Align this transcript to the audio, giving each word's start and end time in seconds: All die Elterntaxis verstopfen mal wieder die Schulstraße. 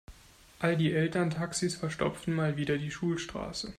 All 0.57 0.75
die 0.77 0.93
Elterntaxis 0.93 1.75
verstopfen 1.75 2.33
mal 2.33 2.57
wieder 2.57 2.79
die 2.79 2.89
Schulstraße. 2.89 3.69